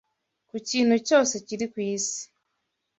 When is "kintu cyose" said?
0.69-1.33